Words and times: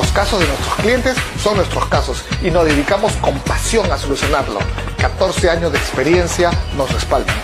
Los 0.00 0.12
casos 0.12 0.40
de 0.40 0.46
nuestros 0.46 0.74
clientes 0.76 1.16
son 1.42 1.56
nuestros 1.56 1.84
casos 1.88 2.24
y 2.42 2.50
nos 2.50 2.64
dedicamos 2.64 3.12
con 3.16 3.38
pasión 3.40 3.92
a 3.92 3.98
solucionarlo. 3.98 4.58
14 4.96 5.50
años 5.50 5.72
de 5.72 5.76
experiencia 5.76 6.50
nos 6.74 6.90
respaldan. 6.90 7.36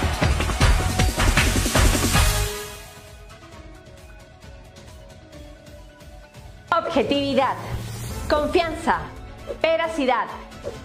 Objetividad, 6.75 7.57
confianza, 8.27 9.01
veracidad, 9.61 10.25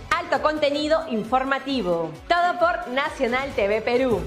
alto 0.09 0.41
contenido 0.41 1.07
informativo. 1.09 2.11
Todo 2.27 2.59
por 2.59 2.89
Nacional 2.89 3.49
TV 3.55 3.79
Perú. 3.79 4.19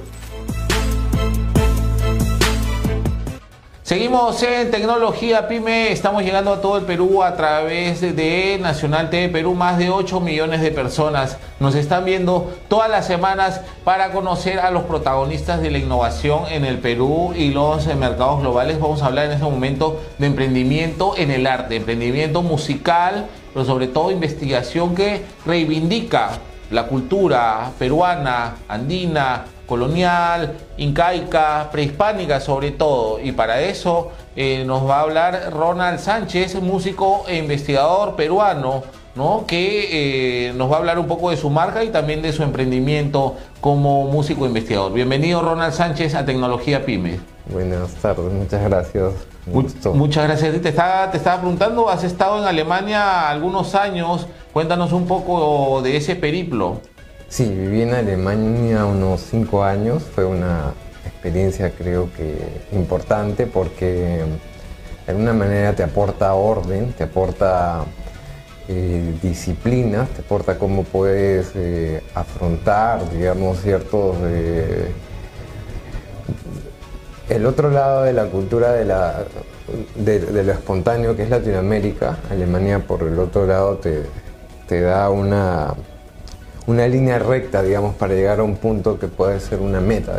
Seguimos 3.85 4.43
en 4.43 4.71
Tecnología 4.71 5.47
Pyme, 5.47 5.93
estamos 5.93 6.23
llegando 6.23 6.55
a 6.55 6.63
todo 6.63 6.79
el 6.79 6.87
Perú 6.87 7.23
a 7.23 7.37
través 7.37 8.01
de 8.01 8.59
Nacional 8.59 9.11
TV 9.11 9.29
Perú, 9.29 9.55
más 9.55 9.77
de 9.77 9.91
8 9.91 10.21
millones 10.21 10.63
de 10.63 10.71
personas 10.71 11.37
nos 11.61 11.75
están 11.75 12.07
viendo 12.07 12.51
todas 12.69 12.91
las 12.91 13.07
semanas 13.07 13.61
para 13.85 14.11
conocer 14.13 14.59
a 14.59 14.71
los 14.71 14.85
protagonistas 14.85 15.61
de 15.61 15.71
la 15.71 15.77
innovación 15.77 16.45
en 16.51 16.65
el 16.65 16.79
Perú 16.79 17.35
y 17.37 17.51
los 17.51 17.87
mercados 17.95 18.41
globales. 18.41 18.81
Vamos 18.81 19.03
a 19.03 19.07
hablar 19.07 19.27
en 19.27 19.33
este 19.33 19.45
momento 19.45 20.01
de 20.17 20.29
emprendimiento 20.29 21.13
en 21.19 21.31
el 21.31 21.47
arte, 21.47 21.77
emprendimiento 21.77 22.41
musical, 22.41 23.27
pero 23.53 23.67
sobre 23.67 23.87
todo 23.87 24.11
investigación 24.11 24.95
que 24.95 25.27
reivindica 25.45 26.31
la 26.71 26.87
cultura 26.87 27.71
peruana, 27.79 28.55
andina, 28.67 29.45
colonial, 29.67 30.55
incaica, 30.77 31.69
prehispánica 31.71 32.41
sobre 32.41 32.71
todo. 32.71 33.21
Y 33.21 33.33
para 33.33 33.61
eso 33.61 34.13
eh, 34.37 34.65
nos 34.67 34.89
va 34.89 34.97
a 34.97 35.01
hablar 35.01 35.51
Ronald 35.53 35.99
Sánchez, 35.99 36.61
músico 36.61 37.25
e 37.29 37.37
investigador 37.37 38.17
peruano, 38.17 38.83
¿no? 39.15 39.45
que 39.47 40.49
eh, 40.49 40.53
nos 40.55 40.71
va 40.71 40.77
a 40.77 40.79
hablar 40.79 40.99
un 40.99 41.07
poco 41.07 41.31
de 41.31 41.37
su 41.37 41.51
marca 41.51 41.85
y 41.85 41.89
también 41.89 42.23
de 42.23 42.33
su 42.33 42.43
emprendimiento 42.43 43.37
como 43.61 44.05
músico 44.05 44.45
e 44.45 44.49
investigador. 44.49 44.93
Bienvenido 44.93 45.43
Ronald 45.43 45.73
Sánchez 45.73 46.15
a 46.15 46.25
Tecnología 46.25 46.85
Pyme. 46.85 47.21
Buenas 47.51 47.95
tardes, 47.95 48.33
muchas 48.33 48.63
gracias. 48.65 49.13
Muchas 49.47 50.25
gracias. 50.25 50.63
Te 50.63 50.69
estaba, 50.71 51.11
te 51.11 51.19
estaba 51.19 51.41
preguntando, 51.41 51.91
has 51.91 52.03
estado 52.03 52.39
en 52.39 52.45
Alemania 52.45 53.29
algunos 53.29 53.75
años, 53.75 54.27
cuéntanos 54.53 54.93
un 54.93 55.07
poco 55.07 55.83
de 55.83 55.99
ese 55.99 56.17
periplo. 56.17 56.81
Sí, 57.35 57.49
viví 57.49 57.83
en 57.83 57.93
Alemania 57.93 58.85
unos 58.85 59.23
cinco 59.23 59.65
años. 59.65 60.05
Fue 60.05 60.25
una 60.25 60.73
experiencia 61.05 61.73
creo 61.73 62.09
que 62.17 62.37
importante 62.71 63.49
porque 63.49 64.23
de 65.05 65.11
alguna 65.13 65.33
manera 65.33 65.75
te 65.75 65.83
aporta 65.83 66.33
orden, 66.35 66.93
te 66.93 67.03
aporta 67.03 67.87
eh, 68.69 69.15
disciplina, 69.21 70.07
te 70.15 70.21
aporta 70.21 70.57
cómo 70.61 70.85
puedes 70.85 71.51
eh, 71.57 72.05
afrontar, 72.15 73.11
digamos, 73.11 73.61
ciertos... 73.63 74.15
Eh, 74.23 74.93
el 77.31 77.47
otro 77.47 77.69
lado 77.69 78.05
de 78.05 78.13
la 78.13 78.27
cultura 78.27 78.71
de, 78.75 78.85
lo 80.45 80.53
espontáneo 80.53 81.17
que 81.17 81.25
es 81.25 81.31
Latinoamérica, 81.31 82.19
Alemania 82.31 82.79
por 82.79 83.03
el 83.03 83.19
otro 83.19 83.45
lado 83.45 83.81
te 84.69 84.81
da 84.81 85.11
una 85.11 85.75
una 86.67 86.87
línea 86.89 87.19
recta, 87.19 87.63
digamos, 87.63 87.95
para 87.95 88.15
llegar 88.15 88.41
a 88.41 88.43
un 88.43 88.57
punto 88.57 88.99
que 88.99 89.09
puede 89.09 89.41
ser 89.41 89.61
una 89.61 89.81
meta. 89.81 90.17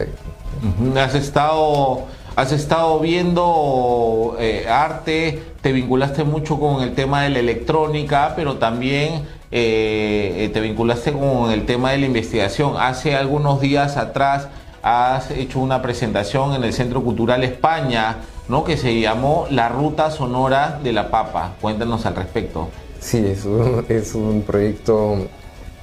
Has 0.95 1.15
estado, 1.15 2.03
has 2.35 2.51
estado 2.51 2.99
viendo 2.99 4.35
eh, 4.39 4.67
arte, 4.69 5.41
te 5.61 5.71
vinculaste 5.71 6.23
mucho 6.23 6.59
con 6.59 6.81
el 6.81 6.93
tema 6.93 7.23
de 7.23 7.29
la 7.29 7.39
electrónica, 7.39 8.33
pero 8.35 8.57
también 8.57 9.23
eh, 9.51 10.35
eh, 10.37 10.49
te 10.53 10.59
vinculaste 10.61 11.13
con 11.13 11.51
el 11.51 11.65
tema 11.65 11.91
de 11.91 11.99
la 11.99 12.05
investigación. 12.05 12.75
Hace 12.77 13.15
algunos 13.15 13.59
días 13.61 13.97
atrás 13.97 14.47
has 14.83 15.31
hecho 15.31 15.59
una 15.59 15.81
presentación 15.81 16.53
en 16.53 16.63
el 16.63 16.73
Centro 16.73 17.01
Cultural 17.01 17.43
España, 17.43 18.17
¿no? 18.47 18.63
que 18.63 18.77
se 18.77 18.99
llamó 18.99 19.47
La 19.49 19.67
Ruta 19.67 20.11
Sonora 20.11 20.79
de 20.83 20.93
la 20.93 21.09
Papa. 21.09 21.53
Cuéntanos 21.59 22.05
al 22.05 22.15
respecto. 22.15 22.69
Sí, 22.99 23.17
es 23.17 23.45
es 23.89 24.15
un 24.15 24.43
proyecto 24.43 25.27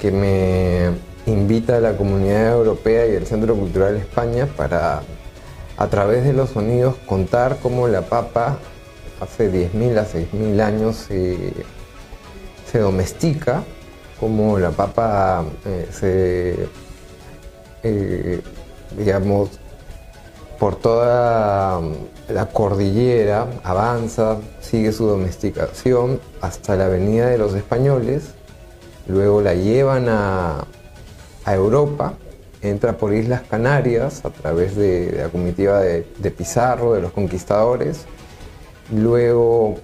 que 0.03 0.11
me 0.11 0.91
invita 1.27 1.77
a 1.77 1.81
la 1.81 1.97
comunidad 1.97 2.55
europea 2.55 3.07
y 3.07 3.15
el 3.15 3.25
Centro 3.25 3.55
Cultural 3.55 3.97
España 3.97 4.49
para, 4.57 5.03
a 5.77 5.87
través 5.87 6.25
de 6.25 6.33
los 6.33 6.51
sonidos, 6.51 6.97
contar 7.07 7.59
cómo 7.63 7.87
la 7.87 8.03
papa 8.03 8.59
hace 9.21 9.49
10.000 9.49 9.99
a 9.99 10.05
6.000 10.05 10.61
años 10.61 10.97
se, 10.97 12.79
domestica, 12.81 13.62
cómo 14.19 14.59
la 14.59 14.73
papa 14.73 15.45
eh, 15.67 15.87
se, 15.93 16.69
eh, 17.85 18.41
digamos, 18.99 19.51
por 20.59 20.75
toda 20.75 21.81
la 22.29 22.47
cordillera 22.47 23.47
avanza, 23.62 24.39
sigue 24.61 24.91
su 24.91 25.07
domesticación 25.07 26.19
hasta 26.41 26.75
la 26.75 26.87
Avenida 26.87 27.29
de 27.29 27.39
los 27.39 27.55
Españoles 27.55 28.35
luego 29.07 29.41
la 29.41 29.55
llevan 29.55 30.07
a, 30.09 30.67
Europa, 31.45 32.15
entra 32.63 32.97
por 32.97 33.13
Islas 33.13 33.43
Canarias 33.43 34.25
a 34.25 34.31
través 34.31 34.77
de, 34.77 35.13
la 35.17 35.29
comitiva 35.29 35.81
de, 35.81 36.31
Pizarro, 36.31 36.95
de 36.95 37.01
los 37.01 37.11
conquistadores, 37.12 38.07
luego 38.93 39.77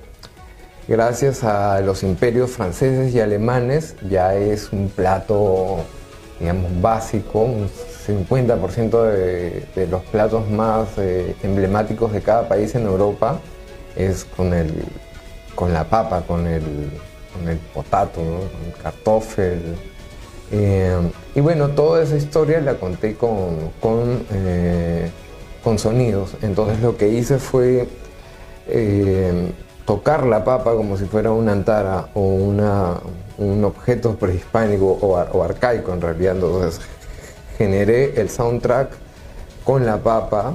gracias 0.86 1.42
a 1.42 1.80
los 1.80 2.04
imperios 2.04 2.50
franceses 2.50 3.12
y 3.12 3.20
alemanes 3.20 3.96
ya 4.08 4.36
es 4.36 4.72
un 4.72 4.88
plato, 4.88 5.78
digamos, 6.38 6.80
básico, 6.80 7.40
un 7.40 7.68
50% 7.68 9.02
de, 9.02 9.86
los 9.90 10.02
platos 10.04 10.48
más 10.48 10.90
eh, 10.96 11.34
emblemáticos 11.42 12.12
de 12.12 12.22
cada 12.22 12.48
país 12.48 12.74
en 12.76 12.86
Europa 12.86 13.40
es 13.96 14.24
con, 14.24 14.54
el, 14.54 14.72
con 15.56 15.72
la 15.74 15.84
papa, 15.84 16.22
con 16.22 16.46
el, 16.46 16.62
con 17.38 17.48
el 17.48 17.58
potato, 17.58 18.20
con 18.20 18.66
el 18.66 18.82
cartofel. 18.82 19.76
Eh, 20.50 20.96
y 21.34 21.40
bueno, 21.40 21.68
toda 21.68 22.02
esa 22.02 22.16
historia 22.16 22.60
la 22.60 22.74
conté 22.74 23.14
con, 23.14 23.70
con, 23.80 24.24
eh, 24.32 25.10
con, 25.62 25.78
sonidos. 25.78 26.34
Entonces 26.42 26.80
lo 26.80 26.96
que 26.96 27.08
hice 27.08 27.38
fue 27.38 27.88
eh, 28.66 29.52
tocar 29.84 30.26
la 30.26 30.44
papa 30.44 30.74
como 30.74 30.96
si 30.96 31.04
fuera 31.04 31.30
una 31.32 31.52
antara 31.52 32.08
o 32.14 32.20
una, 32.20 32.94
un 33.36 33.64
objeto 33.64 34.16
prehispánico 34.16 34.98
o, 35.00 35.18
o, 35.18 35.42
arcaico 35.42 35.92
en 35.92 36.00
realidad. 36.00 36.34
Entonces 36.36 36.80
generé 37.58 38.20
el 38.20 38.30
soundtrack 38.30 38.90
con 39.64 39.84
la 39.84 39.98
papa 39.98 40.54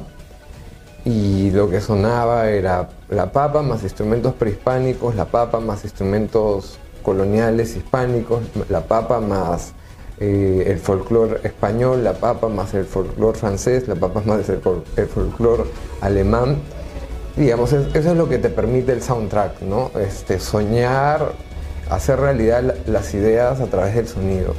y 1.05 1.51
lo 1.51 1.69
que 1.69 1.81
sonaba 1.81 2.49
era 2.49 2.89
la 3.09 3.31
papa 3.31 3.61
más 3.61 3.83
instrumentos 3.83 4.33
prehispánicos, 4.33 5.15
la 5.15 5.25
papa 5.25 5.59
más 5.59 5.83
instrumentos 5.83 6.77
coloniales 7.01 7.75
hispánicos, 7.75 8.41
la 8.69 8.81
papa 8.81 9.19
más 9.19 9.73
eh, 10.19 10.63
el 10.67 10.79
folclore 10.79 11.41
español, 11.43 12.03
la 12.03 12.13
papa 12.13 12.47
más 12.47 12.73
el 12.73 12.85
folclore 12.85 13.37
francés, 13.37 13.87
la 13.87 13.95
papa 13.95 14.21
más 14.25 14.47
el, 14.47 14.61
el 14.95 15.07
folclore 15.07 15.63
alemán. 16.01 16.57
Digamos, 17.35 17.73
eso 17.73 18.11
es 18.11 18.17
lo 18.17 18.29
que 18.29 18.37
te 18.37 18.49
permite 18.49 18.93
el 18.93 19.01
soundtrack, 19.01 19.61
¿no? 19.61 19.91
Este, 19.99 20.39
soñar, 20.39 21.33
hacer 21.89 22.19
realidad 22.19 22.75
las 22.85 23.13
ideas 23.13 23.59
a 23.59 23.65
través 23.65 23.95
del 23.95 24.07
sonido 24.07 24.53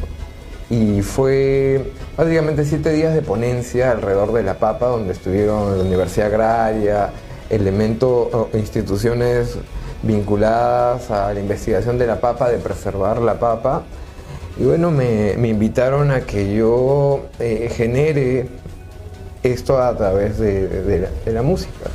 y 0.71 1.03
fue 1.03 1.93
básicamente 2.17 2.65
siete 2.65 2.93
días 2.93 3.15
de 3.15 3.23
ponencia 3.23 3.91
alrededor 3.91 4.33
de 4.33 4.43
la 4.43 4.55
papa, 4.55 4.87
donde 4.87 5.13
estuvieron 5.13 5.79
la 5.79 5.85
Universidad 5.85 6.29
Agraria, 6.29 7.11
elementos, 7.51 8.29
instituciones 8.55 9.59
vinculadas 10.03 11.11
a 11.11 11.33
la 11.33 11.41
investigación 11.41 11.99
de 11.99 12.07
la 12.07 12.21
papa, 12.21 12.49
de 12.49 12.59
preservar 12.59 13.21
la 13.21 13.39
papa. 13.39 13.83
Y 14.59 14.65
bueno, 14.65 14.91
me, 14.91 15.33
invitaron 15.49 16.11
a 16.11 16.21
que 16.21 16.55
yo 16.55 17.27
eh, 17.41 17.71
genere 17.75 18.49
esto 19.43 19.83
a 19.83 19.95
través 19.97 20.39
de, 20.39 21.09
la, 21.27 21.43
música. 21.43 21.91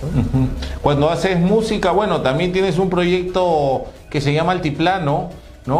Cuando 0.81 1.09
haces 1.09 1.39
música, 1.39 1.91
bueno, 1.91 2.21
también 2.21 2.51
tienes 2.51 2.77
un 2.77 2.89
proyecto 2.89 3.85
que 4.09 4.21
se 4.21 4.33
llama 4.33 4.51
Altiplano 4.51 5.29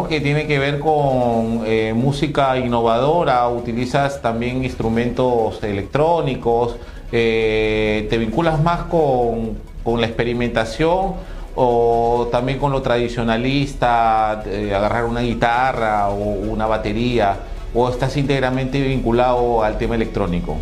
que 0.08 0.20
tiene 0.20 0.46
que 0.46 0.58
ver 0.58 0.78
con 0.78 1.62
eh, 1.66 1.92
música 1.94 2.56
innovadora, 2.56 3.48
utilizas 3.48 4.22
también 4.22 4.64
instrumentos 4.64 5.62
electrónicos, 5.62 6.76
eh, 7.10 8.06
te 8.08 8.16
vinculas 8.18 8.62
más 8.62 8.84
con, 8.84 9.58
la 10.00 10.06
experimentación 10.06 11.14
o 11.56 12.28
también 12.30 12.60
con 12.60 12.70
lo 12.70 12.80
tradicionalista, 12.80 14.44
eh, 14.46 14.72
agarrar 14.72 15.04
una 15.06 15.22
guitarra 15.22 16.10
o 16.10 16.14
una 16.14 16.66
batería, 16.66 17.36
o 17.74 17.88
estás 17.88 18.16
íntegramente 18.16 18.80
vinculado 18.80 19.64
al 19.64 19.76
tema 19.76 19.96
electrónico? 19.96 20.56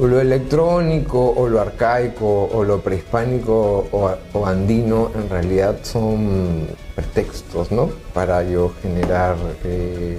Lo 0.00 0.20
electrónico 0.20 1.34
o 1.36 1.48
lo 1.48 1.60
arcaico 1.60 2.50
o 2.52 2.64
lo 2.64 2.80
prehispánico 2.80 3.86
o, 3.92 4.46
andino 4.46 5.10
en 5.14 5.28
realidad 5.30 5.76
son 5.82 6.66
pretextos, 6.96 7.70
¿no? 7.70 7.90
Para 8.12 8.42
yo 8.42 8.72
generar 8.82 9.36
eh, 9.64 10.18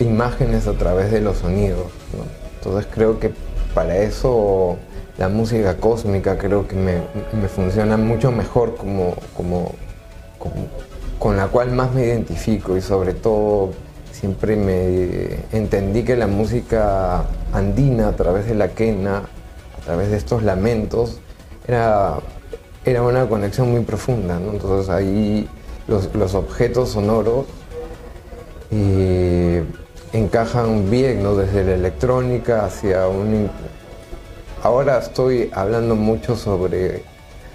imágenes 0.00 0.66
a 0.66 0.74
través 0.74 1.10
de 1.10 1.20
los 1.20 1.38
sonidos, 1.38 1.86
Entonces 2.58 2.86
creo 2.92 3.18
que 3.18 3.32
para 3.74 3.96
eso 3.96 4.76
la 5.16 5.28
música 5.28 5.76
cósmica 5.78 6.38
creo 6.38 6.68
que 6.68 6.76
me, 6.76 7.48
funciona 7.48 7.96
mucho 7.96 8.30
mejor 8.30 8.76
como, 8.76 9.14
como, 9.36 9.72
con 11.18 11.36
la 11.36 11.48
cual 11.48 11.72
más 11.72 11.92
me 11.92 12.04
identifico 12.04 12.76
y 12.76 12.80
sobre 12.80 13.14
todo 13.14 13.70
siempre 14.18 14.56
me 14.56 15.56
entendí 15.56 16.02
que 16.02 16.16
la 16.16 16.26
música 16.26 17.24
andina 17.52 18.08
a 18.08 18.16
través 18.16 18.46
de 18.46 18.54
la 18.54 18.68
quena, 18.68 19.18
a 19.18 19.84
través 19.84 20.10
de 20.10 20.16
estos 20.16 20.42
lamentos, 20.42 21.20
era, 21.66 22.18
era 22.84 23.02
una 23.02 23.28
conexión 23.28 23.70
muy 23.70 23.82
profunda. 23.82 24.36
Entonces 24.36 24.88
ahí 24.88 25.48
los, 25.86 26.34
objetos 26.34 26.90
sonoros 26.90 27.46
encajan 30.12 30.90
bien 30.90 31.22
¿no? 31.22 31.36
desde 31.36 31.64
la 31.64 31.74
electrónica 31.74 32.64
hacia 32.64 33.06
un 33.06 33.50
Ahora 34.60 34.98
estoy 34.98 35.50
hablando 35.54 35.94
mucho 35.94 36.34
sobre 36.34 37.04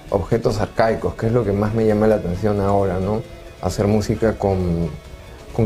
objetos 0.10 0.60
arcaicos, 0.62 1.16
que 1.16 1.28
es 1.28 1.34
lo 1.34 1.44
que 1.44 1.52
más 1.52 1.74
me 1.74 1.86
llama 1.86 2.08
la 2.08 2.16
atención 2.16 2.62
ahora, 2.62 3.00
¿no? 3.02 3.22
Hacer 3.62 3.88
música 3.88 4.38
con, 4.38 4.90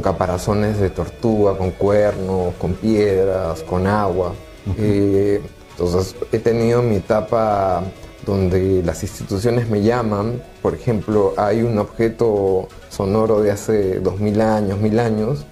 caparazones 0.01 0.79
de 0.79 0.89
tortuga, 0.89 1.57
con 1.57 1.71
cuernos, 1.71 2.53
con 2.55 2.73
piedras, 2.73 3.63
con 3.63 3.87
agua. 3.87 4.33
Eh, 4.77 5.41
entonces 5.71 6.15
he 6.31 6.39
tenido 6.39 6.81
mi 6.81 6.97
etapa 6.97 7.83
donde 8.25 8.83
las 8.83 9.03
instituciones 9.03 9.69
me 9.69 9.81
llaman, 9.81 10.41
por 10.61 10.75
ejemplo, 10.75 11.33
hay 11.37 11.61
un 11.61 11.79
objeto 11.79 12.67
sonoro 12.89 13.41
de 13.41 13.51
hace 13.51 13.99
2000 14.01 14.41
años, 14.41 14.79
mil 14.79 14.99
años, 14.99 15.45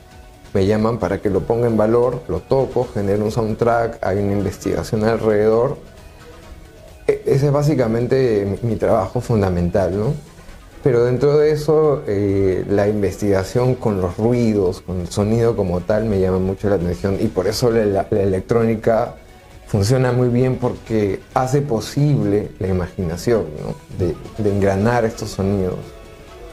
me 0.53 0.65
llaman 0.65 0.99
para 0.99 1.21
que 1.21 1.29
lo 1.29 1.41
ponga 1.41 1.67
en 1.67 1.77
valor, 1.77 2.21
lo 2.27 2.39
toco, 2.39 2.87
genero 2.93 3.25
un 3.25 3.31
soundtrack, 3.31 3.99
hay 4.01 4.19
una 4.19 4.33
investigación 4.33 5.03
alrededor. 5.03 5.77
E, 7.07 7.23
ese 7.25 7.47
es 7.47 7.51
básicamente 7.51 8.57
mi, 8.61 8.75
trabajo 8.77 9.21
fundamental, 9.21 9.97
¿no? 9.97 10.13
Pero 10.85 11.03
dentro 11.03 11.39
de 11.39 11.49
eso, 11.49 12.03
eh, 12.05 12.63
la 12.69 12.87
investigación 12.87 13.73
con 13.73 14.01
los 14.01 14.17
ruidos, 14.17 14.81
con 14.81 15.01
el 15.01 15.09
sonido 15.09 15.55
como 15.55 15.81
tal, 15.81 16.05
me 16.05 16.19
llama 16.19 16.37
mucho 16.37 16.69
la 16.69 16.75
atención 16.75 17.17
y 17.19 17.25
por 17.25 17.47
eso 17.47 17.71
la, 17.71 18.05
electrónica 18.11 19.15
funciona 19.65 20.11
muy 20.11 20.27
bien 20.27 20.57
porque 20.57 21.21
hace 21.33 21.63
posible 21.63 22.51
la 22.59 22.67
imaginación, 22.67 23.45
¿no? 23.59 23.73
de, 23.97 24.15
de 24.37 24.55
engranar 24.55 25.05
estos 25.05 25.31
sonidos. 25.31 25.79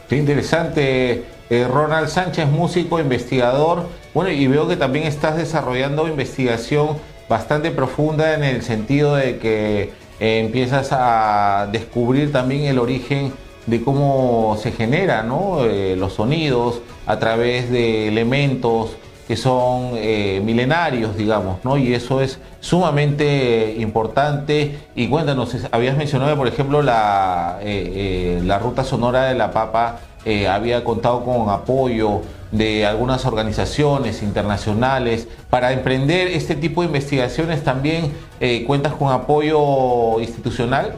Qué 0.09 0.17
interesante 0.17 1.25
eh, 1.51 1.69
Ronald 1.71 2.09
Sánchez, 2.09 2.49
músico, 2.49 2.99
investigador. 2.99 3.83
Bueno, 4.15 4.31
y 4.31 4.47
veo 4.47 4.67
que 4.67 4.79
también 4.79 5.07
estás 5.07 5.37
desarrollando 5.37 6.09
investigación 6.09 6.97
bastante 7.29 7.71
profunda 7.71 8.33
en 8.33 8.45
el 8.45 8.63
sentido 8.63 9.15
de 9.15 9.37
que 9.37 9.91
eh, 10.21 10.41
empiezas 10.41 10.89
a 10.93 11.69
descubrir 11.71 12.33
también 12.33 12.65
el 12.65 12.79
origen 12.79 13.35
de 13.67 13.83
cómo 13.83 14.57
se 14.61 14.73
generan 14.73 15.33
eh, 15.63 15.95
los 15.99 16.15
sonidos 16.15 16.81
a 17.07 17.19
través 17.19 17.71
de 17.71 18.09
elementos 18.09 18.97
que 19.29 19.37
son 19.37 19.93
milenarios, 19.93 21.17
digamos, 21.17 21.65
¿no? 21.65 21.79
Y 21.79 21.95
eso 21.95 22.21
es 22.21 22.39
sumamente 22.61 23.77
importante. 23.79 24.79
Y 24.97 25.09
cuéntanos, 25.09 25.57
habías 25.71 25.97
mencionado, 25.97 26.37
por 26.37 26.49
ejemplo, 26.49 26.83
la, 26.83 27.61
la 27.63 28.59
ruta 28.59 28.85
sonora 28.85 29.25
de 29.25 29.35
la 29.35 29.53
papa 29.53 30.01
eh, 30.25 30.47
había 30.47 30.85
contado 30.85 31.25
con 31.25 31.51
apoyo 31.51 32.23
de 32.53 32.87
algunas 32.87 33.25
organizaciones 33.27 34.23
internacionales. 34.23 35.27
Para 35.51 35.73
emprender 35.73 36.29
este 36.29 36.55
tipo 36.55 36.83
de 36.83 36.87
investigaciones 36.87 37.65
también 37.65 38.13
eh, 38.39 38.65
cuentas 38.65 38.93
con 38.93 39.13
apoyo 39.13 40.21
institucional. 40.21 40.95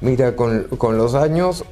Mira, 0.00 0.36
con, 0.36 0.64
con, 0.76 0.98
los 0.98 1.14
años, 1.14 1.64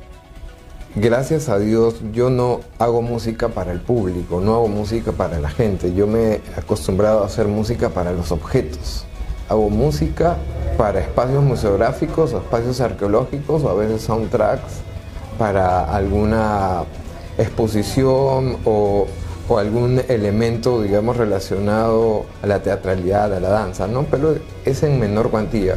gracias 0.95 1.49
a 1.49 1.59
Dios, 1.59 1.97
yo 2.13 2.31
no 2.31 2.61
hago 2.79 3.03
música 3.03 3.49
para 3.49 3.73
el 3.73 3.81
público, 3.81 4.41
no 4.41 4.55
hago 4.55 4.69
música 4.69 5.13
para 5.13 5.39
la 5.41 5.51
gente. 5.51 5.95
Yo 5.95 6.07
me 6.07 6.35
he 6.35 6.41
acostumbrado 6.57 7.23
a 7.23 7.27
hacer 7.27 7.49
música 7.49 7.91
para 7.91 8.13
los 8.13 8.33
objetos. 8.33 9.05
Hago 9.49 9.69
música 9.71 10.37
para 10.79 11.01
espacios 11.01 11.43
museográficos 11.43 12.33
o 12.33 12.39
espacios 12.39 12.81
arqueológicos 12.81 13.63
o 13.65 13.69
a 13.69 13.75
veces 13.75 14.03
soundtracks 14.03 14.81
para 15.39 15.85
alguna 15.95 16.85
exposición 17.39 18.59
o, 18.65 19.07
algún 19.59 20.01
elemento, 20.09 20.81
digamos, 20.81 21.19
relacionado 21.19 22.25
a 22.41 22.47
la 22.47 22.63
teatralidad, 22.63 23.35
a 23.35 23.39
la 23.39 23.51
danza, 23.51 23.87
¿no? 23.87 24.05
Pero 24.05 24.37
es 24.65 24.83
en 24.83 24.99
menor 24.99 25.31
cuantía. 25.31 25.77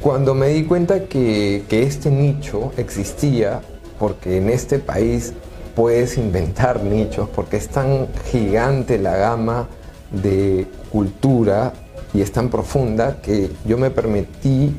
Cuando 0.00 0.34
me 0.34 0.48
di 0.48 0.64
cuenta 0.64 1.04
que, 1.04 1.64
que 1.68 1.82
este 1.82 2.10
nicho 2.10 2.72
existía, 2.76 3.60
porque 3.98 4.36
en 4.38 4.50
este 4.50 4.78
país 4.78 5.32
puedes 5.74 6.16
inventar 6.16 6.82
nichos, 6.82 7.28
porque 7.28 7.56
es 7.56 7.68
tan 7.68 8.08
gigante 8.30 8.98
la 8.98 9.16
gama 9.16 9.68
de 10.10 10.66
cultura 10.90 11.72
y 12.14 12.22
es 12.22 12.32
tan 12.32 12.48
profunda 12.48 13.20
que 13.20 13.50
yo 13.64 13.76
me 13.78 13.90
permití 13.90 14.74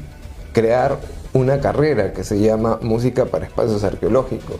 crear 0.53 0.97
una 1.33 1.59
carrera 1.59 2.13
que 2.13 2.23
se 2.23 2.39
llama 2.39 2.79
Música 2.81 3.25
para 3.25 3.45
Espacios 3.45 3.83
Arqueológicos 3.83 4.57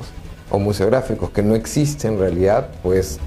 o 0.52 0.60
Museográficos, 0.60 1.32
que 1.32 1.42
no 1.42 1.56
existe 1.56 2.08
en 2.08 2.20
realidad, 2.20 2.70
pues, 2.84 3.20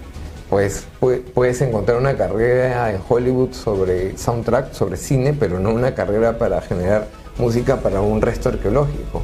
pues 0.48 0.86
puedes 1.34 1.60
encontrar 1.62 1.98
una 1.98 2.16
carrera 2.16 2.92
en 2.92 3.00
Hollywood 3.08 3.52
sobre 3.52 4.16
soundtrack, 4.16 4.72
sobre 4.72 4.96
cine, 4.96 5.32
pero 5.32 5.58
no 5.58 5.72
una 5.72 5.94
carrera 5.94 6.38
para 6.38 6.60
generar 6.60 7.08
música 7.40 7.80
para 7.80 8.00
un 8.00 8.20
resto 8.20 8.50
arqueológico. 8.50 9.22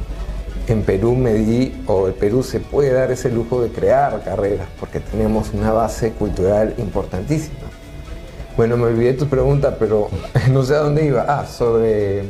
En 0.67 0.83
Perú 0.83 1.15
me 1.15 1.33
di, 1.33 1.83
o 1.85 2.07
el 2.07 2.13
Perú 2.13 2.43
se 2.43 2.59
puede 2.59 2.91
dar 2.91 3.11
ese 3.11 3.31
lujo 3.31 3.61
de 3.61 3.69
crear 3.69 4.21
carreras, 4.23 4.67
porque 4.79 4.99
tenemos 4.99 5.51
una 5.53 5.71
base 5.71 6.11
cultural 6.11 6.73
importantísima. 6.77 7.67
Bueno, 8.57 8.75
me 8.75 8.85
olvidé 8.85 9.13
tu 9.13 9.27
pregunta, 9.27 9.77
pero 9.79 10.09
no 10.51 10.63
sé 10.63 10.75
a 10.75 10.79
dónde 10.79 11.05
iba. 11.05 11.25
Ah, 11.27 11.45
sobre 11.45 12.25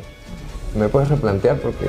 ¿Me 0.77 0.89
puedes 0.89 1.09
replantear 1.09 1.57
porque 1.57 1.87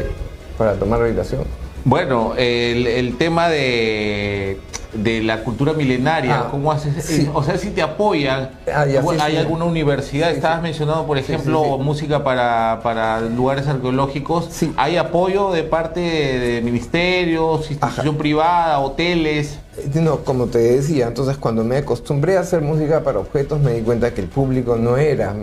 para 0.57 0.75
tomar 0.75 1.03
habitación? 1.03 1.45
Bueno, 1.85 2.35
el, 2.37 3.17
tema 3.19 3.49
de, 3.49 4.59
la 4.95 5.45
cultura 5.45 5.73
milenaria, 5.75 6.41
ah, 6.41 6.49
¿cómo 6.51 6.73
haces? 6.73 7.29
O 7.35 7.43
sea, 7.43 7.59
si 7.59 7.71
te 7.71 7.83
apoyan, 7.83 8.51
ah, 8.73 8.87
¿hay 9.21 9.37
alguna 9.37 9.65
universidad? 9.65 10.31
Estabas 10.31 10.63
mencionando, 10.63 11.07
por 11.07 11.19
ejemplo, 11.19 11.79
música 11.79 12.25
para, 12.25 13.21
lugares 13.21 13.67
arqueológicos. 13.67 14.49
¿Hay 14.77 14.97
apoyo 14.97 15.51
de 15.51 15.63
parte 15.63 16.01
de, 16.01 16.63
ministerios, 16.63 17.71
institución 17.71 18.17
privada, 18.17 18.79
hoteles? 18.81 19.59
Eh, 19.77 20.01
no, 20.01 20.19
como 20.19 20.47
te 20.47 20.59
decía, 20.59 21.07
entonces 21.07 21.37
cuando 21.37 21.65
me 21.65 21.77
acostumbré 21.77 22.37
a 22.37 22.41
hacer 22.41 22.63
música 22.63 23.03
para 23.05 23.21
objetos 23.21 23.61
me 23.61 23.75
di 23.75 23.83
cuenta 23.83 24.13
que 24.13 24.23
el 24.23 24.27
público 24.27 24.77
no 24.77 24.97
era, 24.97 25.35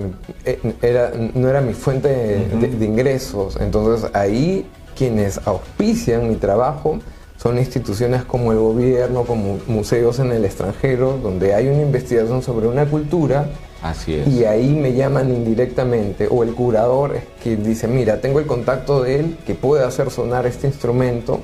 eh, 0.43 0.59
era, 0.81 1.11
no 1.33 1.47
era 1.49 1.61
mi 1.61 1.73
fuente 1.73 2.09
de 2.09 2.85
ingresos. 2.85 3.57
Entonces 3.61 4.09
ahí 4.13 4.65
quienes 4.95 5.39
auspician 5.45 6.29
mi 6.29 6.35
trabajo 6.35 6.99
son 7.37 7.57
instituciones 7.57 8.23
como 8.23 8.51
el 8.51 8.59
gobierno, 8.59 9.23
como 9.23 9.59
museos 9.67 10.19
en 10.19 10.31
el 10.31 10.45
extranjero, 10.45 11.19
donde 11.21 11.53
hay 11.53 11.67
una 11.67 11.81
investigación 11.81 12.41
sobre 12.41 12.67
una 12.67 12.85
cultura. 12.85 13.49
Así 13.81 14.15
es. 14.15 14.27
Y 14.27 14.45
ahí 14.45 14.69
me 14.69 14.93
llaman 14.93 15.33
indirectamente, 15.33 16.27
o 16.29 16.43
el 16.43 16.53
curador 16.53 17.15
es 17.15 17.23
quien 17.43 17.63
dice, 17.63 17.87
mira, 17.87 18.21
tengo 18.21 18.39
el 18.39 18.47
contacto 18.47 19.03
de 19.03 19.19
él 19.19 19.37
que 19.45 19.53
puede 19.53 19.83
hacer 19.83 20.09
sonar 20.09 20.47
este 20.47 20.67
instrumento, 20.67 21.41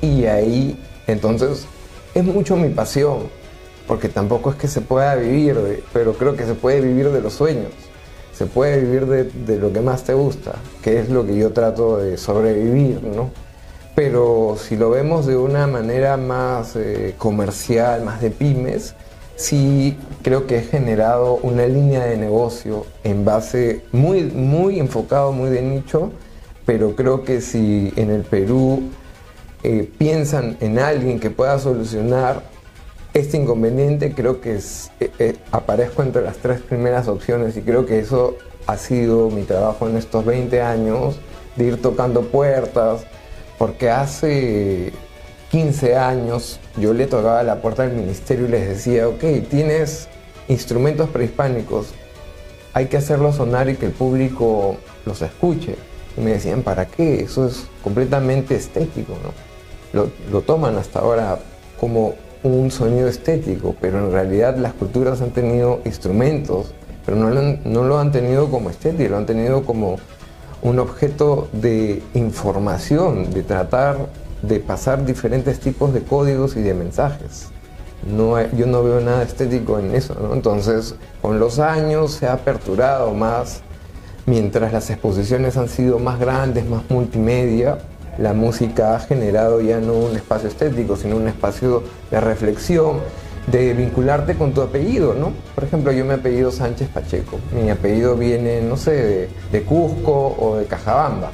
y 0.00 0.26
ahí, 0.26 0.82
entonces, 1.06 1.66
es 2.14 2.24
mucho 2.24 2.56
mi 2.56 2.70
pasión, 2.70 3.28
porque 3.86 4.08
tampoco 4.08 4.50
es 4.50 4.56
que 4.56 4.68
se 4.68 4.80
pueda 4.80 5.14
vivir, 5.14 5.82
pero 5.92 6.14
creo 6.14 6.36
que 6.36 6.44
se 6.44 6.54
puede 6.54 6.80
vivir 6.80 7.10
de 7.10 7.20
los 7.20 7.34
sueños 7.34 7.72
se 8.38 8.46
puede 8.46 8.80
vivir 8.80 9.06
de, 9.06 9.58
lo 9.58 9.72
que 9.72 9.80
más 9.80 10.04
te 10.04 10.14
gusta, 10.14 10.54
que 10.80 11.00
es 11.00 11.08
lo 11.08 11.26
que 11.26 11.36
yo 11.36 11.52
trato 11.52 11.96
de 11.98 12.16
sobrevivir, 12.16 13.02
¿no? 13.02 13.32
Pero 13.98 14.54
si 14.56 14.76
lo 14.76 14.90
vemos 14.90 15.26
de 15.26 15.36
una 15.36 15.66
manera 15.66 16.16
más 16.16 16.76
eh, 16.76 17.16
comercial, 17.18 18.04
más 18.04 18.20
de 18.20 18.30
pymes, 18.30 18.94
sí 19.34 19.98
creo 20.22 20.46
que 20.46 20.58
he 20.58 20.62
generado 20.62 21.34
una 21.42 21.66
línea 21.66 22.04
de 22.04 22.16
negocio 22.16 22.86
en 23.02 23.24
base 23.24 23.82
muy, 23.90 24.22
muy 24.22 24.78
enfocado, 24.78 25.32
muy 25.32 25.50
de 25.50 25.62
nicho, 25.62 26.12
pero 26.64 26.94
creo 26.94 27.24
que 27.24 27.40
si 27.40 27.92
en 27.96 28.10
el 28.10 28.22
Perú 28.22 28.82
eh, 29.64 29.90
piensan 29.98 30.56
en 30.60 30.78
alguien 30.78 31.18
que 31.18 31.30
pueda 31.30 31.58
solucionar 31.58 32.44
este 33.14 33.36
inconveniente, 33.36 34.14
creo 34.14 34.40
que 34.40 34.54
es, 34.54 34.92
eh, 35.00 35.34
aparezco 35.50 36.04
entre 36.04 36.22
las 36.22 36.36
tres 36.36 36.60
primeras 36.60 37.08
opciones 37.08 37.56
y 37.56 37.62
creo 37.62 37.84
que 37.84 37.98
eso 37.98 38.36
ha 38.68 38.76
sido 38.76 39.28
mi 39.28 39.42
trabajo 39.42 39.88
en 39.88 39.96
estos 39.96 40.24
20 40.24 40.62
años, 40.62 41.18
de 41.56 41.64
ir 41.64 41.82
tocando 41.82 42.22
puertas, 42.22 43.04
porque 43.58 43.90
hace 43.90 44.92
15 45.50 45.96
años 45.96 46.60
yo 46.76 46.94
le 46.94 47.06
tocaba 47.06 47.42
la 47.42 47.60
puerta 47.60 47.82
del 47.82 47.96
ministerio 47.96 48.46
y 48.46 48.50
les 48.50 48.68
decía, 48.68 49.08
ok, 49.08 49.22
tienes 49.50 50.08
instrumentos 50.46 51.08
prehispánicos, 51.10 51.88
hay 52.72 52.86
que 52.86 52.96
hacerlos 52.96 53.36
sonar 53.36 53.68
y 53.68 53.76
que 53.76 53.86
el 53.86 53.92
público 53.92 54.76
los 55.04 55.20
escuche. 55.22 55.76
Y 56.16 56.20
me 56.20 56.32
decían, 56.32 56.62
¿para 56.62 56.86
qué? 56.86 57.22
Eso 57.22 57.46
es 57.46 57.66
completamente 57.82 58.54
estético, 58.54 59.14
¿no? 59.22 59.48
Lo, 60.30 60.42
toman 60.42 60.76
hasta 60.76 61.00
ahora 61.00 61.38
como 61.80 62.14
un 62.42 62.70
sonido 62.70 63.08
estético, 63.08 63.74
pero 63.80 63.98
en 63.98 64.12
realidad 64.12 64.56
las 64.56 64.74
culturas 64.74 65.22
han 65.22 65.30
tenido 65.30 65.80
instrumentos, 65.84 66.74
pero 67.04 67.16
no 67.16 67.30
lo 67.30 67.40
han, 67.40 67.60
no 67.64 67.84
lo 67.84 67.98
han 67.98 68.12
tenido 68.12 68.50
como 68.50 68.70
estético, 68.70 69.10
lo 69.10 69.16
han 69.16 69.26
tenido 69.26 69.64
como 69.64 69.96
un 70.62 70.78
objeto 70.78 71.48
de 71.52 72.02
información, 72.14 73.30
de 73.30 73.42
tratar 73.42 74.08
de 74.42 74.60
pasar 74.60 75.04
diferentes 75.04 75.60
tipos 75.60 75.92
de 75.92 76.02
códigos 76.02 76.56
y 76.56 76.62
de 76.62 76.74
mensajes. 76.74 77.48
No, 78.06 78.40
yo 78.52 78.66
no 78.66 78.82
veo 78.84 79.00
nada 79.00 79.22
estético 79.22 79.78
en 79.78 79.94
eso, 79.94 80.14
¿no? 80.20 80.32
Entonces, 80.32 80.94
con 81.20 81.40
los 81.40 81.58
años 81.58 82.12
se 82.12 82.26
ha 82.26 82.34
aperturado 82.34 83.12
más, 83.12 83.62
mientras 84.26 84.72
las 84.72 84.88
exposiciones 84.90 85.56
han 85.56 85.68
sido 85.68 85.98
más 85.98 86.20
grandes, 86.20 86.66
más 86.66 86.82
multimedia, 86.88 87.78
la 88.18 88.32
música 88.32 88.96
ha 88.96 89.00
generado 89.00 89.60
ya 89.60 89.80
no 89.80 89.94
un 89.94 90.16
espacio 90.16 90.48
estético, 90.48 90.96
sino 90.96 91.16
un 91.16 91.28
espacio 91.28 91.82
de 92.10 92.20
reflexión, 92.20 92.98
de 93.50 93.72
vincularte 93.74 94.34
con 94.34 94.52
tu 94.52 94.60
apellido, 94.60 95.14
¿no? 95.14 95.32
Por 95.54 95.64
ejemplo, 95.64 95.92
yo 95.92 96.04
me 96.04 96.14
apellido 96.14 96.50
Sánchez 96.50 96.88
Pacheco. 96.88 97.38
Mi 97.52 97.70
apellido 97.70 98.16
viene, 98.16 98.60
no 98.60 98.76
sé, 98.76 98.92
de, 98.92 99.28
de 99.52 99.62
Cusco 99.62 100.36
o 100.38 100.56
de 100.56 100.66
Cajabamba 100.66 101.30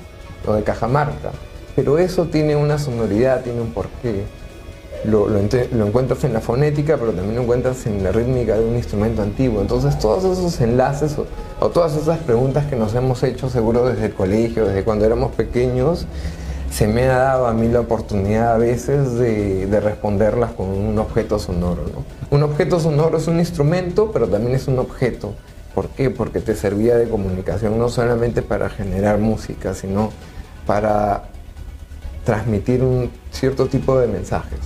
o 0.47 0.53
de 0.53 0.63
Cajamarca. 0.63 1.33
Pero 1.75 1.99
eso 1.99 2.27
tiene 2.27 2.55
una 2.57 2.79
sonoridad, 2.79 3.43
tiene 3.43 3.61
un 3.61 3.73
porqué. 3.73 4.25
Lo, 5.05 5.29
lo, 5.29 5.39
lo, 5.39 5.87
encuentras 5.87 6.25
en 6.25 6.33
la 6.33 6.41
fonética, 6.41 6.97
pero 6.97 7.13
también 7.13 7.37
lo 7.37 7.43
encuentras 7.43 7.85
en 7.87 8.03
la 8.03 8.11
rítmica 8.11 8.57
de 8.57 8.65
un 8.65 8.77
instrumento 8.77 9.21
antiguo. 9.21 9.61
Entonces, 9.61 9.99
todos 9.99 10.25
esos 10.25 10.59
enlaces 10.63 11.19
o, 11.19 11.27
o 11.61 11.69
todas 11.69 11.95
esas 11.97 12.19
preguntas 12.21 12.67
que 12.67 12.77
nos 12.77 12.95
hemos 12.95 13.23
hecho 13.23 13.51
seguro 13.51 13.87
desde 13.87 14.07
el 14.07 14.15
colegio, 14.15 14.65
desde 14.65 14.83
cuando 14.83 15.05
éramos 15.05 15.33
pequeños, 15.33 16.07
se 16.75 16.89
me 16.89 17.05
ha 17.05 17.19
dado 17.19 17.47
a 17.47 17.53
mí 17.53 17.69
la 17.69 17.79
oportunidad 17.79 18.55
a 18.55 18.59
veces 18.59 19.15
de, 19.15 19.67
de 19.67 19.81
responderlas 19.81 20.51
con 20.51 20.67
un 20.67 20.99
objeto 20.99 21.39
sonoro. 21.39 21.85
¿no? 21.85 22.05
Un 22.37 22.43
objeto 22.43 22.81
sonoro 22.81 23.17
es 23.17 23.29
un 23.29 23.39
instrumento, 23.39 24.11
pero 24.13 24.27
también 24.27 24.57
es 24.57 24.67
un 24.67 24.81
objeto. 24.81 25.35
¿Por 25.73 25.89
qué? 25.91 26.11
Porque 26.11 26.41
te 26.41 26.57
servía 26.57 26.97
de 26.97 27.09
comunicación 27.09 27.79
no 27.79 27.89
solamente 27.89 28.43
para 28.43 28.71
generar 28.71 29.19
música, 29.19 29.73
sino 29.73 30.11
para 30.67 31.29
transmitir 32.25 32.83
un 32.83 33.09
cierto 33.31 33.67
tipo 33.67 33.97
de 33.97 34.09
mensajes. 34.09 34.59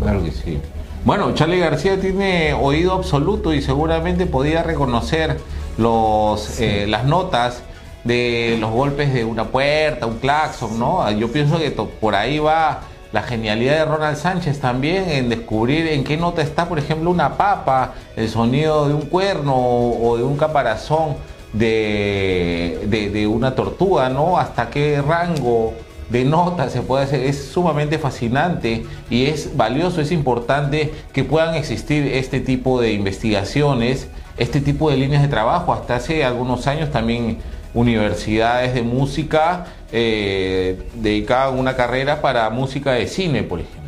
Claro 0.00 0.24
que 0.24 0.32
sí. 0.32 0.60
Bueno, 1.04 1.32
Charlie 1.34 1.60
García 1.60 2.00
tiene 2.00 2.54
oído 2.54 2.92
absoluto 2.92 3.54
y 3.54 3.62
seguramente 3.62 4.26
podía 4.26 4.64
reconocer 4.64 5.36
los, 5.78 6.40
sí. 6.40 6.64
eh, 6.64 6.86
las 6.88 7.04
notas 7.04 7.62
de 8.04 8.56
los 8.60 8.70
golpes 8.70 9.12
de 9.12 9.24
una 9.24 9.44
puerta, 9.44 10.06
un 10.06 10.18
claxon, 10.18 10.78
¿no? 10.78 11.10
Yo 11.12 11.30
pienso 11.30 11.58
que 11.58 11.70
por 11.70 12.14
ahí 12.14 12.38
va 12.38 12.80
la 13.12 13.22
genialidad 13.22 13.74
de 13.74 13.84
Ronald 13.84 14.16
Sánchez 14.16 14.60
también 14.60 15.10
en 15.10 15.28
descubrir 15.28 15.88
en 15.88 16.04
qué 16.04 16.16
nota 16.16 16.42
está, 16.42 16.68
por 16.68 16.78
ejemplo, 16.78 17.10
una 17.10 17.36
papa, 17.36 17.94
el 18.16 18.28
sonido 18.28 18.86
de 18.88 18.94
un 18.94 19.02
cuerno 19.02 19.54
o 19.56 20.16
de 20.16 20.22
un 20.22 20.36
caparazón 20.36 21.16
de, 21.52 22.86
de, 22.86 23.10
de 23.10 23.26
una 23.26 23.54
tortuga, 23.54 24.08
¿no? 24.08 24.38
Hasta 24.38 24.70
qué 24.70 25.02
rango 25.02 25.74
de 26.08 26.24
notas 26.24 26.72
se 26.72 26.82
puede 26.82 27.04
hacer. 27.04 27.24
Es 27.24 27.48
sumamente 27.48 27.98
fascinante 27.98 28.84
y 29.08 29.26
es 29.26 29.56
valioso, 29.56 30.00
es 30.00 30.12
importante 30.12 30.92
que 31.12 31.24
puedan 31.24 31.54
existir 31.54 32.06
este 32.06 32.40
tipo 32.40 32.80
de 32.80 32.92
investigaciones, 32.92 34.08
este 34.36 34.60
tipo 34.60 34.90
de 34.90 34.96
líneas 34.96 35.22
de 35.22 35.28
trabajo. 35.28 35.72
Hasta 35.72 35.96
hace 35.96 36.24
algunos 36.24 36.66
años 36.66 36.90
también 36.90 37.38
universidades 37.74 38.74
de 38.74 38.82
música 38.82 39.66
eh, 39.92 40.82
dedicaban 40.94 41.58
una 41.58 41.76
carrera 41.76 42.20
para 42.20 42.50
música 42.50 42.92
de 42.92 43.06
cine, 43.06 43.42
por 43.42 43.60
ejemplo. 43.60 43.79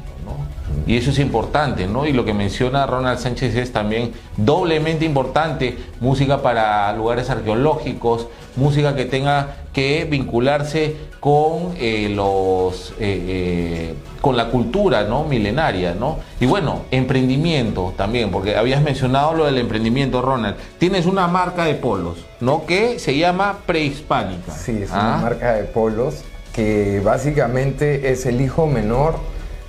Y 0.86 0.96
eso 0.96 1.10
es 1.10 1.18
importante, 1.18 1.86
¿no? 1.86 2.06
Y 2.06 2.12
lo 2.12 2.24
que 2.24 2.34
menciona 2.34 2.86
Ronald 2.86 3.18
Sánchez 3.18 3.54
es 3.56 3.72
también 3.72 4.12
doblemente 4.36 5.04
importante, 5.04 5.78
música 6.00 6.42
para 6.42 6.92
lugares 6.94 7.30
arqueológicos, 7.30 8.28
música 8.56 8.94
que 8.94 9.04
tenga 9.04 9.56
que 9.72 10.06
vincularse 10.10 10.96
con 11.20 11.74
eh, 11.78 12.10
los 12.14 12.90
eh, 12.92 12.94
eh, 12.98 13.94
con 14.20 14.36
la 14.36 14.50
cultura 14.50 15.04
no 15.04 15.24
milenaria 15.24 15.94
no 15.94 16.18
y 16.40 16.46
bueno 16.46 16.82
emprendimiento 16.90 17.94
también 17.96 18.30
porque 18.30 18.56
habías 18.56 18.82
mencionado 18.82 19.32
lo 19.32 19.46
del 19.46 19.58
emprendimiento 19.58 20.20
Ronald. 20.20 20.56
Tienes 20.78 21.06
una 21.06 21.28
marca 21.28 21.64
de 21.64 21.74
polos 21.74 22.18
no 22.40 22.66
que 22.66 22.98
se 22.98 23.16
llama 23.16 23.58
prehispánica. 23.64 24.52
Sí 24.52 24.82
es 24.82 24.90
¿Ah? 24.92 25.00
una 25.00 25.16
marca 25.18 25.54
de 25.54 25.64
polos 25.64 26.24
que 26.52 27.00
básicamente 27.00 28.10
es 28.10 28.26
el 28.26 28.40
hijo 28.40 28.66
menor 28.66 29.14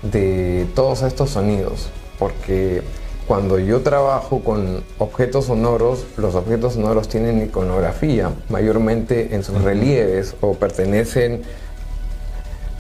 de 0.04 0.68
todos 0.76 1.02
estos 1.02 1.32
sonidos 1.32 1.90
porque 2.24 2.82
cuando 3.28 3.60
yo 3.60 3.82
trabajo 3.82 4.40
con 4.40 4.84
objetos 4.98 5.46
sonoros, 5.46 6.06
los 6.16 6.36
objetos 6.36 6.74
sonoros 6.74 7.08
tienen 7.08 7.44
iconografía, 7.44 8.32
mayormente 8.50 9.36
en 9.36 9.44
sus 9.44 9.62
relieves 9.62 10.36
o 10.42 10.54
pertenecen... 10.54 11.42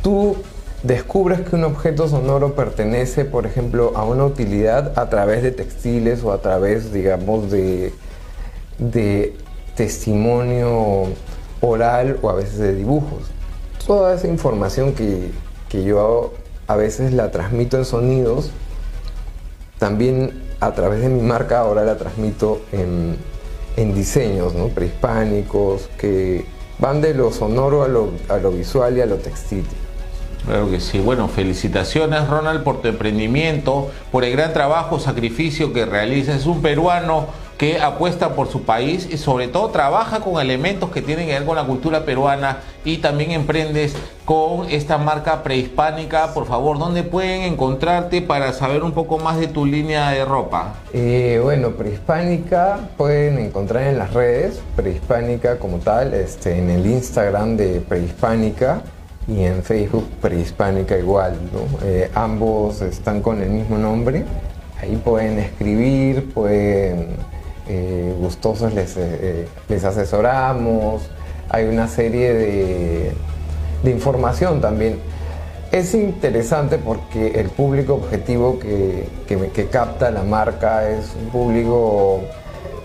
Tú 0.01 0.35
descubres 0.83 1.41
que 1.41 1.55
un 1.55 1.63
objeto 1.63 2.09
sonoro 2.09 2.55
pertenece, 2.55 3.23
por 3.23 3.45
ejemplo, 3.45 3.93
a 3.95 4.03
una 4.03 4.25
utilidad 4.25 4.97
a 4.99 5.09
través 5.09 5.43
de 5.43 5.51
textiles 5.51 6.23
o 6.23 6.33
a 6.33 6.41
través, 6.41 6.91
digamos, 6.91 7.49
de, 7.49 7.93
de 8.79 9.35
testimonio 9.75 11.05
oral 11.61 12.17
o 12.21 12.29
a 12.29 12.33
veces 12.33 12.59
de 12.59 12.75
dibujos. 12.75 13.23
Toda 13.87 14.13
esa 14.13 14.27
información 14.27 14.93
que, 14.93 15.31
que 15.69 15.83
yo 15.85 16.33
a 16.73 16.75
veces 16.75 17.13
la 17.13 17.29
transmito 17.31 17.77
en 17.77 17.85
sonidos, 17.85 18.49
también 19.77 20.41
a 20.59 20.73
través 20.73 21.01
de 21.01 21.09
mi 21.09 21.21
marca 21.21 21.59
ahora 21.59 21.83
la 21.83 21.97
transmito 21.97 22.61
en, 22.71 23.17
diseños 23.93 24.53
prehispánicos 24.73 25.89
que 25.97 26.45
van 26.79 27.01
de 27.01 27.13
lo 27.13 27.31
sonoro 27.31 27.83
a 27.83 27.87
lo, 27.87 28.11
a 28.29 28.37
lo 28.37 28.51
visual 28.51 28.97
y 28.97 29.01
a 29.01 29.05
lo 29.05 29.17
textil. 29.17 29.65
Claro 30.45 30.69
que 30.69 30.79
sí. 30.79 30.99
Bueno, 30.99 31.27
felicitaciones 31.27 32.27
Ronald 32.27 32.63
por 32.63 32.81
tu 32.81 32.87
emprendimiento, 32.87 33.91
por 34.11 34.23
el 34.23 34.33
gran 34.33 34.51
trabajo, 34.51 34.99
sacrificio 34.99 35.73
que 35.73 35.85
realizas. 35.85 36.41
Es 36.41 36.45
un 36.45 36.61
peruano 36.61 37.27
que 37.57 37.79
apuesta 37.79 38.35
por 38.35 38.47
su 38.47 38.63
país 38.63 39.07
y 39.11 39.17
sobre 39.17 39.47
todo 39.47 39.69
trabaja 39.69 40.19
con 40.19 40.41
elementos 40.41 40.89
que 40.91 41.01
tienen 41.01 41.27
que 41.27 41.33
ver 41.33 41.45
con 41.45 41.55
la 41.55 41.65
cultura 41.65 42.03
peruana 42.05 42.59
y 42.83 42.97
también 42.97 43.31
emprendes 43.31 43.95
con 44.25 44.69
esta 44.69 44.97
marca 44.97 45.43
prehispánica. 45.43 46.33
Por 46.33 46.45
favor, 46.45 46.79
¿dónde 46.79 47.03
pueden 47.03 47.41
encontrarte 47.43 48.21
para 48.21 48.53
saber 48.53 48.83
un 48.83 48.91
poco 48.91 49.17
más 49.17 49.37
de 49.39 49.47
tu 49.47 49.65
línea 49.65 50.09
de 50.11 50.25
ropa? 50.25 50.75
Eh, 50.93 51.39
bueno, 51.43 51.71
prehispánica 51.71 52.79
pueden 52.97 53.37
encontrar 53.37 53.83
en 53.83 53.97
las 53.97 54.13
redes, 54.13 54.61
prehispánica 54.75 55.59
como 55.59 55.77
tal, 55.77 56.13
este, 56.13 56.57
en 56.57 56.69
el 56.69 56.85
Instagram 56.85 57.55
de 57.57 57.81
prehispánica 57.81 58.81
y 59.27 59.43
en 59.43 59.63
Facebook 59.63 60.07
prehispánica 60.21 60.97
igual. 60.97 61.37
Eh, 61.83 62.09
ambos 62.13 62.81
están 62.81 63.21
con 63.21 63.41
el 63.41 63.49
mismo 63.49 63.77
nombre. 63.77 64.25
Ahí 64.81 64.97
pueden 64.97 65.39
escribir, 65.39 66.33
pueden 66.33 67.15
eh, 67.67 68.13
gustosos 68.19 68.73
les, 68.73 68.95
eh, 68.97 69.47
les, 69.69 69.83
asesoramos, 69.83 71.03
hay 71.49 71.65
una 71.65 71.87
serie 71.87 72.33
de, 72.33 73.11
de, 73.83 73.91
información 73.91 74.59
también. 74.59 74.99
Es 75.71 75.93
interesante 75.93 76.77
porque 76.77 77.39
el 77.39 77.49
público 77.49 77.95
objetivo 77.95 78.59
que, 78.59 79.07
que, 79.27 79.49
que 79.49 79.67
capta 79.67 80.11
la 80.11 80.23
marca 80.23 80.89
es 80.89 81.13
un 81.19 81.29
público 81.29 82.21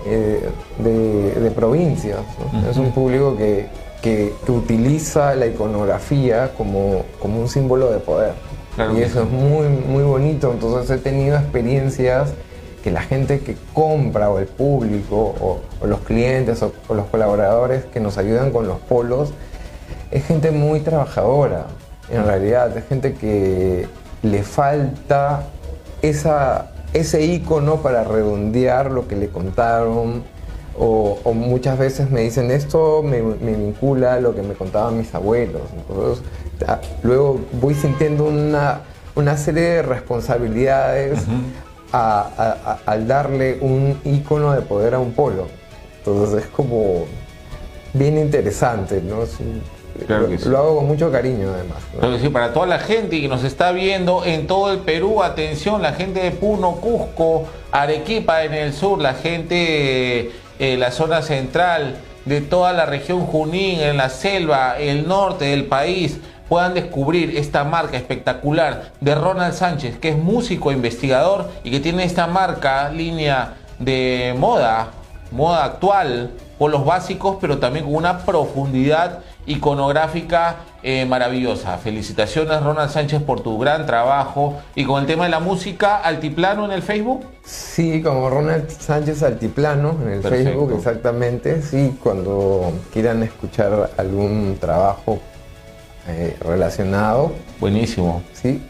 eh, 0.07 0.49
de, 0.79 1.41
de, 1.41 1.51
provincias, 1.51 2.21
¿no? 2.39 2.59
uh 2.59 2.65
-huh. 2.65 2.71
es 2.71 2.77
un 2.77 2.93
público 2.93 3.37
que, 3.37 3.67
que, 4.01 4.33
utiliza 4.49 5.35
la 5.35 5.47
iconografía 5.47 6.53
como, 6.57 7.05
como 7.21 7.41
un 7.41 7.49
símbolo 7.49 7.91
de 7.91 7.99
poder. 7.99 8.33
Claro 8.77 8.97
y 8.97 9.03
eso 9.03 9.23
es 9.23 9.29
muy, 9.29 9.67
muy 9.67 10.05
bonito, 10.05 10.53
entonces 10.53 10.89
he 10.89 10.99
tenido 11.03 11.37
experiencias 11.37 12.33
que 12.88 12.95
la 12.95 13.02
gente 13.02 13.40
que 13.40 13.54
compra 13.75 14.30
o 14.30 14.38
el 14.38 14.47
público 14.47 15.35
o, 15.38 15.87
los 15.87 16.00
clientes 16.00 16.62
o, 16.62 16.73
los 16.95 17.07
colaboradores 17.09 17.85
que 17.85 18.00
nos 18.00 18.16
ayudan 18.16 18.50
con 18.50 18.66
los 18.66 18.78
polos 18.78 19.35
es 20.11 20.25
gente 20.25 20.52
muy 20.52 20.80
trabajadora 20.80 21.66
en 22.11 22.25
realidad 22.25 22.75
es 22.75 22.87
gente 22.87 23.12
que 23.12 23.87
le 24.23 24.42
falta 24.42 25.42
esa 26.00 26.71
ese 26.95 27.23
icono 27.26 27.83
para 27.83 28.04
redondear 28.04 28.90
lo 28.90 29.07
que 29.07 29.16
le 29.16 29.28
contaron. 29.28 30.25
O, 30.80 31.18
muchas 31.35 31.76
veces 31.76 32.11
me 32.11 32.23
dicen 32.23 32.50
esto 32.50 33.02
me, 33.02 33.21
vincula 33.21 34.14
a 34.14 34.21
lo 34.21 34.35
que 34.35 34.42
me 34.42 34.54
contaban 34.54 34.97
mis 34.97 35.14
abuelos. 35.14 35.62
luego 37.02 37.40
voy 37.61 37.75
sintiendo 37.75 38.25
una, 38.25 38.83
una 39.14 39.37
serie 39.37 39.62
de 39.62 39.83
responsabilidades 39.83 41.18
al 41.92 43.07
darle 43.07 43.59
un 43.61 44.00
icono 44.04 44.52
de 44.52 44.62
poder 44.62 44.95
a 44.95 44.99
un 44.99 45.12
polo. 45.12 45.47
Entonces 45.99 46.45
es 46.45 46.50
como 46.50 47.07
bien 47.92 48.18
interesante, 48.18 49.02
¿no? 49.02 49.25
lo, 50.07 50.59
hago 50.59 50.76
con 50.76 50.87
mucho 50.87 51.11
cariño 51.11 51.49
además. 51.52 52.21
sí, 52.21 52.28
para 52.28 52.52
toda 52.52 52.66
la 52.66 52.78
gente 52.78 53.21
que 53.21 53.28
nos 53.28 53.45
está 53.45 53.73
viendo 53.73 54.25
en 54.25 54.47
todo 54.47 54.73
el 54.73 54.80
Perú, 54.80 55.23
atención, 55.23 55.83
la 55.83 55.92
gente 55.92 56.21
de 56.21 56.30
Puno, 56.30 56.76
Cusco, 56.76 57.47
Arequipa 57.73 58.45
en 58.45 58.54
el 58.54 58.73
sur, 58.73 59.00
la 59.00 59.14
gente 59.14 59.54
de 59.54 60.30
eh, 60.59 60.76
la 60.76 60.92
zona 60.92 61.23
central, 61.23 61.97
de 62.25 62.40
toda 62.40 62.73
la 62.73 62.87
región 62.87 63.21
Junín, 63.26 63.80
en 63.80 63.97
la 63.97 64.11
selva, 64.11 64.78
el 64.78 65.09
norte 65.09 65.47
del 65.47 65.64
país, 65.64 66.18
puedan 66.49 66.75
descubrir 66.75 67.37
esta 67.37 67.64
marca 67.64 67.97
espectacular 67.97 68.93
de 69.00 69.14
Ronald 69.14 69.55
Sánchez, 69.55 69.99
que 69.99 70.11
es 70.11 70.19
músico, 70.19 70.73
investigador 70.73 71.50
y 71.64 71.71
que 71.71 71.81
tiene 71.81 72.05
esta 72.05 72.26
marca, 72.26 72.88
línea 72.90 73.55
de 73.78 74.35
moda, 74.38 74.88
moda 75.31 75.64
actual, 75.64 76.31
con 76.59 76.73
los 76.73 76.85
básicos, 76.85 77.37
pero 77.40 77.59
también 77.59 77.85
con 77.85 77.95
una 77.95 78.19
profundidad 78.19 79.21
iconográfica 79.47 80.57
eh, 80.83 81.07
maravillosa. 81.07 81.78
Felicitaciones 81.78 82.62
Ronald 82.62 82.90
Sánchez 82.90 83.23
por 83.23 83.40
tu 83.40 83.59
gran 83.59 83.87
trabajo. 83.87 84.61
Y 84.75 84.85
con 84.85 85.00
el 85.00 85.07
tema 85.07 85.25
de 85.25 85.31
la 85.31 85.40
música, 85.40 85.97
Altiplano 85.97 86.64
en 86.64 86.73
el 86.73 86.83
Facebook. 86.83 87.25
Sí, 87.45 88.02
como 88.02 88.28
Ronald 88.28 88.69
Sánchez 88.69 89.23
Altiplano 89.23 89.97
en 90.02 90.09
el 90.12 90.23
Facebook, 90.23 90.75
exactamente. 90.76 91.62
Sí, 91.62 91.97
cuando 92.02 92.73
quieran 92.93 93.23
escuchar 93.23 93.90
algún 93.97 94.57
trabajo 94.61 95.19
eh, 96.09 96.37
relacionado. 96.41 97.33
Buenísimo. 97.61 98.23
Sí. 98.33 98.62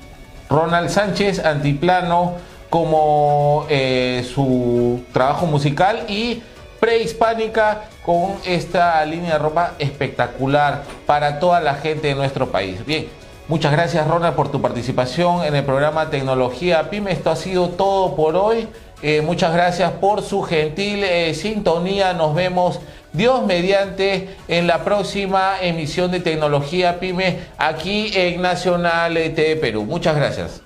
Ronald 0.51 0.89
Sánchez 0.89 1.45
Altiplano 1.45 2.35
como 2.71 3.67
eh, 3.69 4.27
su 4.35 5.03
trabajo 5.13 5.47
musical 5.47 6.05
y 6.09 6.43
prehispánica 6.81 7.83
con 8.05 8.33
esta 8.45 9.05
línea 9.05 9.35
de 9.35 9.39
ropa 9.39 9.75
espectacular 9.79 10.83
para 11.07 11.39
toda 11.39 11.61
la 11.61 11.75
gente 11.75 12.09
de 12.09 12.15
nuestro 12.15 12.51
país. 12.51 12.85
Bien, 12.87 13.09
muchas 13.49 13.73
gracias 13.73 14.07
Ronald 14.07 14.35
por 14.35 14.51
tu 14.51 14.61
participación 14.61 15.45
en 15.45 15.55
el 15.55 15.65
programa 15.65 16.11
Tecnología 16.11 16.89
PYME. 16.91 17.13
Esto 17.13 17.31
ha 17.31 17.37
sido 17.37 17.71
todo 17.71 18.15
por 18.15 18.37
hoy. 18.37 18.69
Eh, 19.03 19.23
muchas 19.23 19.53
gracias 19.53 19.93
por 19.93 20.23
su 20.23 20.43
gentil 20.43 21.05
eh, 21.05 21.35
sintonía. 21.35 22.13
Nos 22.13 22.35
vemos 22.35 22.81
Dios 23.19 23.45
mediante 23.45 24.37
en 24.47 24.69
la 24.69 24.85
próxima 24.85 25.61
emisión 25.61 26.09
de 26.13 26.21
Tecnología 26.21 27.01
PYME 27.01 27.41
aquí 27.59 28.13
en 28.15 28.41
Nacional 28.41 29.15
TV 29.15 29.57
Perú. 29.57 29.85
Muchas 29.85 30.15
gracias. 30.15 30.63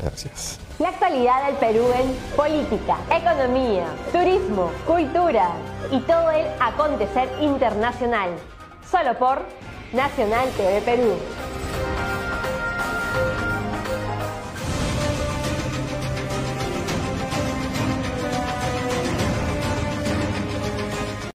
Gracias. 0.00 0.60
La 0.78 0.90
actualidad 0.90 1.46
del 1.46 1.56
Perú 1.56 1.84
en 1.98 2.14
política, 2.36 2.96
economía, 3.10 3.86
turismo, 4.12 4.70
cultura 4.86 5.50
y 5.90 5.98
todo 6.02 6.30
el 6.30 6.46
acontecer 6.60 7.28
internacional. 7.40 8.30
Solo 8.88 9.18
por 9.18 9.42
Nacional 9.92 10.48
TV 10.56 10.80
Perú. 10.82 11.16